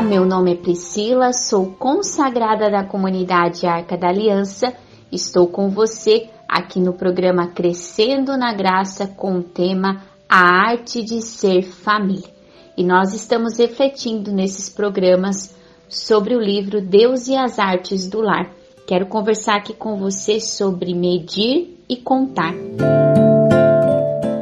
[0.00, 4.72] Olá, meu nome é Priscila, sou consagrada da comunidade Arca da Aliança.
[5.12, 11.20] Estou com você aqui no programa Crescendo na Graça com o tema A Arte de
[11.20, 12.30] Ser Família.
[12.78, 15.54] E nós estamos refletindo nesses programas
[15.86, 18.50] sobre o livro Deus e as Artes do Lar.
[18.86, 22.54] Quero conversar aqui com você sobre medir e contar.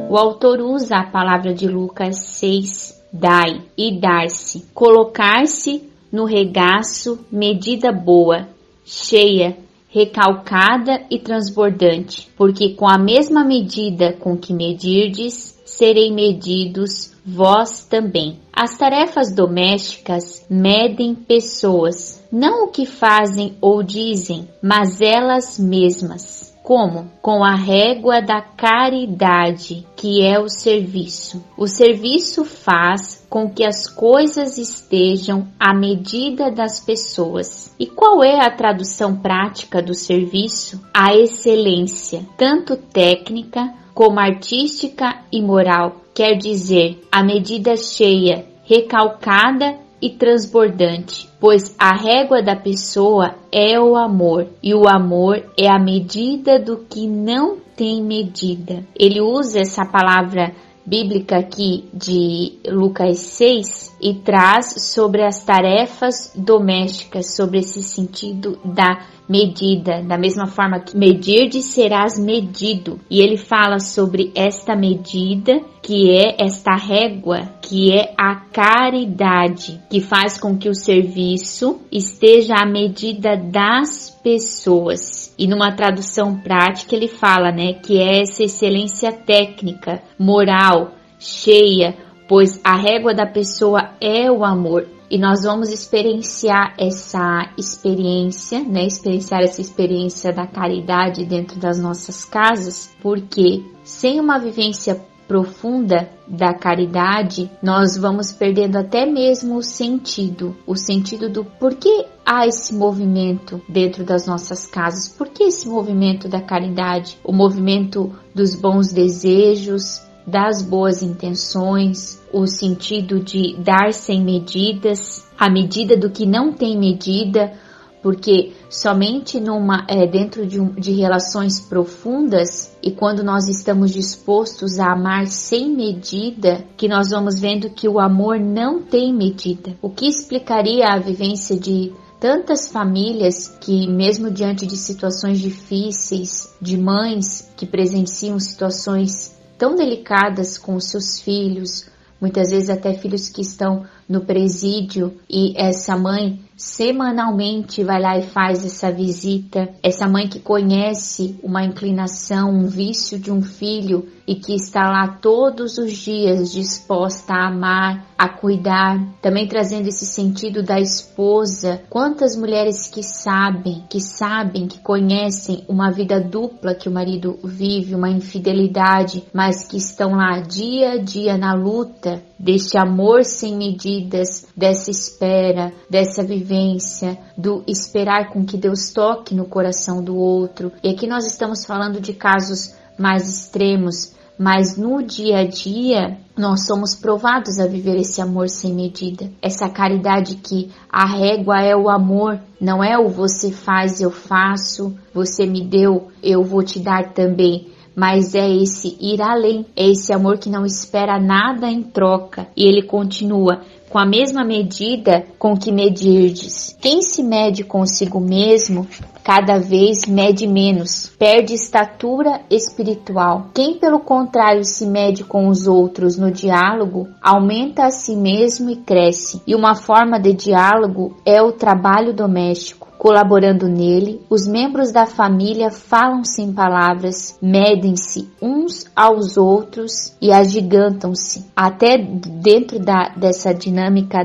[0.09, 7.91] O autor usa a palavra de Lucas 6, dai e dar-se, colocar-se no regaço, medida
[7.91, 8.47] boa,
[8.85, 9.57] cheia,
[9.89, 18.39] recalcada e transbordante, porque com a mesma medida com que medirdes, serei medidos vós também.
[18.51, 26.48] As tarefas domésticas medem pessoas, não o que fazem ou dizem, mas elas mesmas.
[26.69, 27.09] Como?
[27.19, 31.43] Com a régua da caridade, que é o serviço.
[31.57, 37.73] O serviço faz com que as coisas estejam à medida das pessoas.
[37.79, 40.79] E qual é a tradução prática do serviço?
[40.93, 45.95] A excelência, tanto técnica como artística e moral.
[46.13, 53.95] Quer dizer, a medida cheia, recalcada e transbordante, pois a régua da pessoa é o
[53.95, 58.83] amor, e o amor é a medida do que não tem medida.
[58.95, 60.53] Ele usa essa palavra
[60.85, 69.05] bíblica aqui de Lucas 6 e traz sobre as tarefas domésticas, sobre esse sentido da
[69.29, 72.99] medida, da mesma forma que medir de serás medido.
[73.09, 80.01] E ele fala sobre esta medida, que é esta régua, que é a caridade, que
[80.01, 85.33] faz com que o serviço esteja à medida das pessoas.
[85.37, 91.95] E numa tradução prática ele fala, né, que é essa excelência técnica, moral, cheia,
[92.27, 98.85] pois a régua da pessoa é o amor e nós vamos experienciar essa experiência, né?
[98.85, 106.55] Experienciar essa experiência da caridade dentro das nossas casas, porque sem uma vivência profunda da
[106.55, 113.61] caridade, nós vamos perdendo até mesmo o sentido, o sentido do porquê há esse movimento
[113.69, 120.01] dentro das nossas casas, por que esse movimento da caridade, o movimento dos bons desejos,
[120.29, 126.77] das boas intenções, o sentido de dar sem medidas, a medida do que não tem
[126.77, 127.53] medida,
[128.01, 134.93] porque somente numa é, dentro de, de relações profundas e quando nós estamos dispostos a
[134.93, 139.75] amar sem medida, que nós vamos vendo que o amor não tem medida.
[139.81, 146.77] O que explicaria a vivência de tantas famílias que, mesmo diante de situações difíceis, de
[146.77, 151.85] mães que presenciam situações tão delicadas com os seus filhos,
[152.19, 158.23] muitas vezes até filhos que estão no presídio e essa mãe semanalmente vai lá e
[158.23, 159.69] faz essa visita.
[159.81, 165.07] Essa mãe que conhece uma inclinação, um vício de um filho e que está lá
[165.07, 171.81] todos os dias disposta a amar, a cuidar, também trazendo esse sentido da esposa.
[171.89, 177.95] Quantas mulheres que sabem, que sabem, que conhecem uma vida dupla que o marido vive,
[177.95, 184.47] uma infidelidade, mas que estão lá dia a dia na luta deste amor sem medidas,
[184.55, 190.71] dessa espera, dessa vivência, do esperar com que Deus toque no coração do outro.
[190.81, 196.65] E aqui nós estamos falando de casos mais extremos, mas no dia a dia nós
[196.65, 201.89] somos provados a viver esse amor sem medida, essa caridade que a régua é o
[201.89, 207.13] amor, não é o você faz, eu faço, você me deu, eu vou te dar
[207.13, 207.67] também
[207.99, 212.47] mas é esse ir além, é esse amor que não espera nada em troca.
[212.55, 216.77] E ele continua: com a mesma medida com que medirdes.
[216.79, 218.87] Quem se mede consigo mesmo,
[219.23, 223.47] cada vez mede menos, perde estatura espiritual.
[223.53, 228.75] Quem, pelo contrário, se mede com os outros no diálogo, aumenta a si mesmo e
[228.75, 229.41] cresce.
[229.45, 232.89] E uma forma de diálogo é o trabalho doméstico.
[232.99, 241.45] Colaborando nele, os membros da família falam sem palavras, medem-se uns aos outros e agigantam-se.
[241.55, 243.78] Até dentro da, dessa dinâmica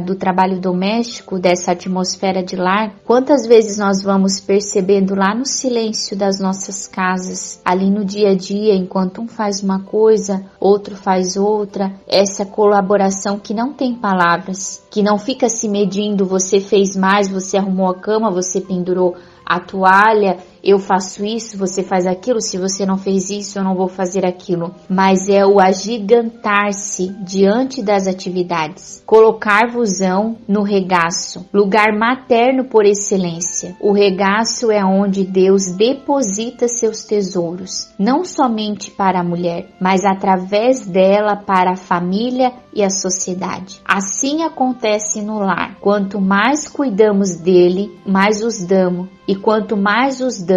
[0.04, 6.16] do trabalho doméstico, dessa atmosfera de lar, quantas vezes nós vamos percebendo lá no silêncio
[6.16, 11.36] das nossas casas, ali no dia a dia, enquanto um faz uma coisa, outro faz
[11.36, 17.28] outra, essa colaboração que não tem palavras, que não fica se medindo, você fez mais,
[17.28, 22.56] você arrumou a cama, você pendurou a toalha eu faço isso, você faz aquilo, se
[22.56, 24.74] você não fez isso, eu não vou fazer aquilo.
[24.88, 29.02] Mas é o agigantar-se diante das atividades.
[29.04, 33.76] Colocar-vosão no regaço, lugar materno por excelência.
[33.78, 40.86] O regaço é onde Deus deposita seus tesouros, não somente para a mulher, mas através
[40.86, 43.80] dela para a família e a sociedade.
[43.84, 45.76] Assim acontece no lar.
[45.80, 50.53] Quanto mais cuidamos dele, mais os damos e quanto mais os damos,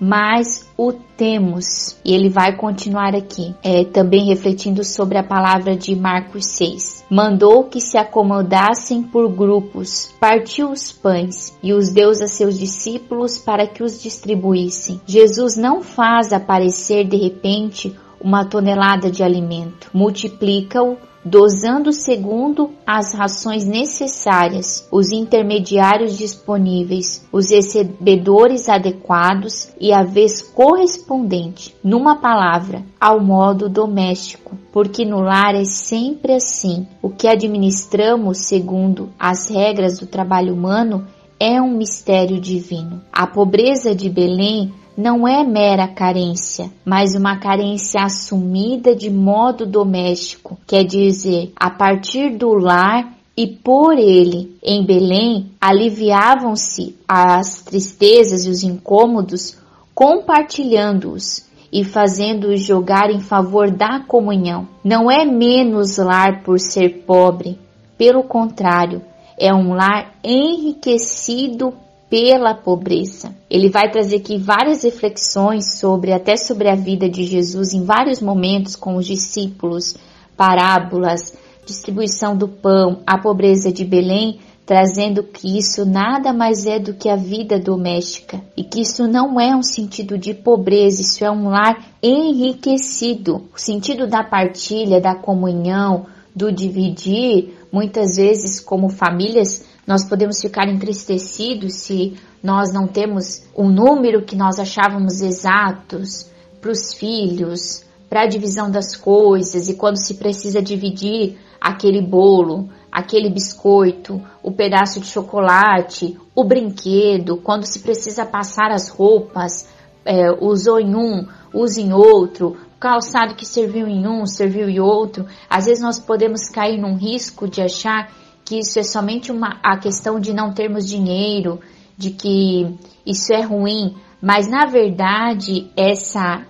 [0.00, 1.96] mais o temos.
[2.04, 7.04] E ele vai continuar aqui, é, também refletindo sobre a palavra de Marcos 6.
[7.10, 13.38] Mandou que se acomodassem por grupos, partiu os pães e os deu a seus discípulos
[13.38, 15.00] para que os distribuíssem.
[15.06, 23.64] Jesus não faz aparecer de repente uma tonelada de alimento, multiplica-o dosando segundo as rações
[23.64, 33.68] necessárias, os intermediários disponíveis, os recebedores adequados e a vez correspondente, numa palavra, ao modo
[33.68, 36.86] doméstico, porque no lar é sempre assim.
[37.00, 41.06] O que administramos segundo as regras do trabalho humano
[41.40, 43.02] é um mistério divino.
[43.12, 50.56] A pobreza de Belém não é mera carência, mas uma carência assumida de modo doméstico,
[50.66, 54.56] quer dizer, a partir do lar e por ele.
[54.62, 59.56] Em Belém, aliviavam-se as tristezas e os incômodos,
[59.94, 64.68] compartilhando-os e fazendo-os jogar em favor da comunhão.
[64.84, 67.58] Não é menos lar por ser pobre,
[67.98, 69.02] pelo contrário,
[69.38, 71.74] é um lar enriquecido
[72.14, 73.34] pela pobreza.
[73.50, 78.20] Ele vai trazer aqui várias reflexões sobre até sobre a vida de Jesus em vários
[78.20, 79.96] momentos com os discípulos,
[80.36, 86.94] parábolas, distribuição do pão, a pobreza de Belém, trazendo que isso nada mais é do
[86.94, 91.30] que a vida doméstica e que isso não é um sentido de pobreza, isso é
[91.32, 93.48] um lar enriquecido.
[93.52, 100.68] O sentido da partilha, da comunhão, do dividir, muitas vezes como famílias nós podemos ficar
[100.68, 108.22] entristecidos se nós não temos um número que nós achávamos exatos para os filhos, para
[108.22, 115.00] a divisão das coisas e quando se precisa dividir aquele bolo, aquele biscoito, o pedaço
[115.00, 119.68] de chocolate, o brinquedo, quando se precisa passar as roupas,
[120.04, 125.26] é, usou em um, usa em outro, calçado que serviu em um, serviu em outro.
[125.48, 128.12] Às vezes nós podemos cair num risco de achar
[128.44, 131.60] que isso é somente uma a questão de não termos dinheiro,
[131.96, 132.74] de que
[133.06, 136.46] isso é ruim, mas na verdade essa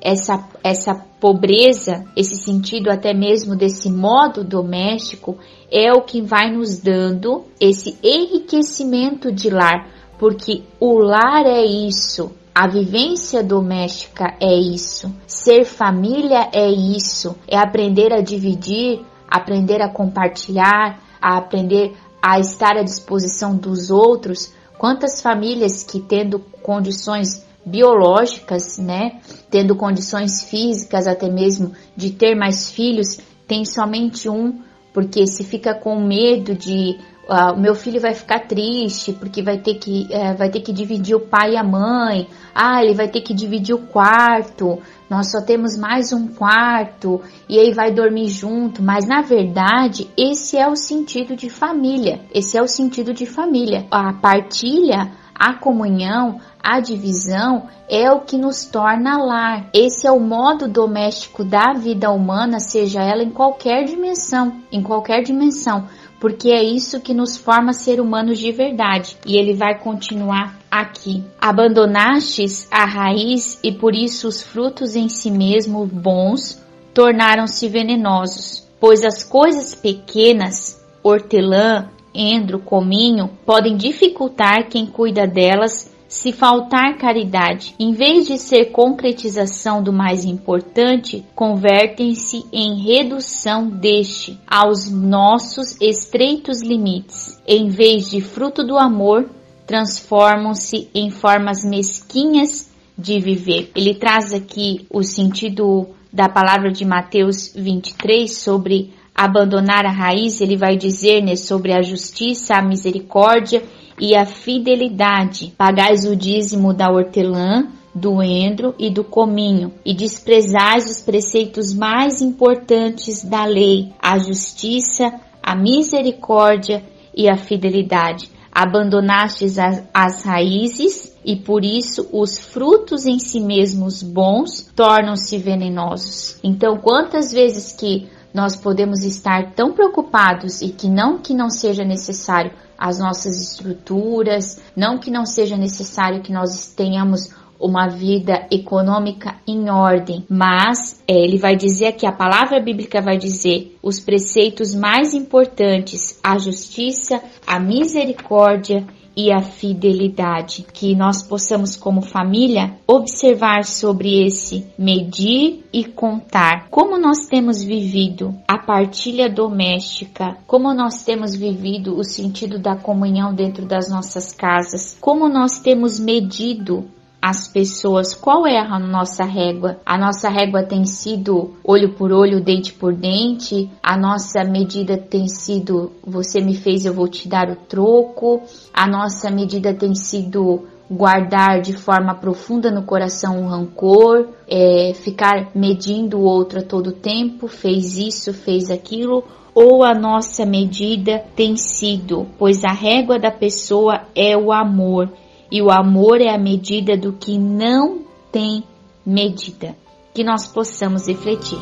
[0.00, 5.38] essa essa pobreza, esse sentido até mesmo desse modo doméstico
[5.70, 9.88] é o que vai nos dando esse enriquecimento de lar,
[10.18, 17.58] porque o lar é isso, a vivência doméstica é isso, ser família é isso, é
[17.58, 25.22] aprender a dividir, aprender a compartilhar, a aprender a estar à disposição dos outros, quantas
[25.22, 33.18] famílias que tendo condições biológicas, né, tendo condições físicas até mesmo de ter mais filhos,
[33.48, 34.60] tem somente um,
[34.92, 39.56] porque se fica com medo de ah, o meu filho vai ficar triste porque vai
[39.56, 43.08] ter que é, vai ter que dividir o pai e a mãe, ah, ele vai
[43.08, 44.78] ter que dividir o quarto,
[45.08, 50.56] nós só temos mais um quarto e aí vai dormir junto, mas na verdade esse
[50.56, 53.86] é o sentido de família, esse é o sentido de família.
[53.90, 59.66] A partilha, a comunhão, a divisão é o que nos torna lar.
[59.72, 65.22] Esse é o modo doméstico da vida humana, seja ela em qualquer dimensão, em qualquer
[65.22, 65.86] dimensão
[66.24, 69.14] porque é isso que nos forma ser humanos de verdade.
[69.26, 71.22] E ele vai continuar aqui.
[71.38, 76.62] Abandonastes a raiz e por isso os frutos em si mesmo bons
[76.94, 86.30] tornaram-se venenosos, pois as coisas pequenas, hortelã, endro, cominho, podem dificultar quem cuida delas se
[86.30, 94.88] faltar caridade, em vez de ser concretização do mais importante, convertem-se em redução deste aos
[94.88, 97.42] nossos estreitos limites.
[97.44, 99.28] Em vez de fruto do amor,
[99.66, 103.72] transformam-se em formas mesquinhas de viver.
[103.74, 110.56] Ele traz aqui o sentido da palavra de Mateus 23 sobre abandonar a raiz, ele
[110.56, 113.62] vai dizer né, sobre a justiça, a misericórdia
[114.00, 115.54] e a fidelidade.
[115.56, 122.20] Pagais o dízimo da hortelã, do endro e do cominho, e desprezais os preceitos mais
[122.20, 126.82] importantes da lei, a justiça, a misericórdia
[127.14, 128.28] e a fidelidade.
[128.50, 136.38] Abandonastes as, as raízes e por isso os frutos em si mesmos bons tornam-se venenosos.
[136.42, 141.84] Então, quantas vezes que nós podemos estar tão preocupados e que não que não seja
[141.84, 149.36] necessário as nossas estruturas, não que não seja necessário que nós tenhamos uma vida econômica
[149.46, 154.74] em ordem, mas é, ele vai dizer que a palavra bíblica vai dizer os preceitos
[154.74, 158.84] mais importantes, a justiça, a misericórdia
[159.16, 160.66] e a fidelidade.
[160.72, 166.68] Que nós possamos, como família, observar sobre esse medir e contar.
[166.70, 173.34] Como nós temos vivido a partilha doméstica, como nós temos vivido o sentido da comunhão
[173.34, 176.88] dentro das nossas casas, como nós temos medido
[177.24, 179.78] as pessoas qual é a nossa régua.
[179.86, 183.70] A nossa régua tem sido olho por olho, dente por dente.
[183.82, 188.42] A nossa medida tem sido você me fez, eu vou te dar o troco.
[188.74, 195.48] A nossa medida tem sido guardar de forma profunda no coração um rancor, é, ficar
[195.54, 201.56] medindo o outro a todo tempo, fez isso, fez aquilo, ou a nossa medida tem
[201.56, 205.08] sido, pois a régua da pessoa é o amor
[205.54, 208.00] e o amor é a medida do que não
[208.32, 208.64] tem
[209.06, 209.76] medida.
[210.12, 211.60] Que nós possamos refletir.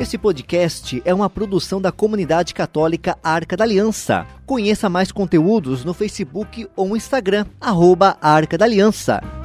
[0.00, 4.24] Esse podcast é uma produção da comunidade católica Arca da Aliança.
[4.46, 9.41] Conheça mais conteúdos no Facebook ou Instagram, arroba Arca da Aliança.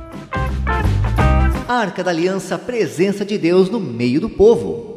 [1.67, 4.96] Arca da Aliança, presença de Deus no meio do povo.